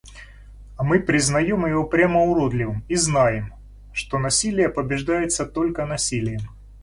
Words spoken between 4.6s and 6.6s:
побеждается только насилием.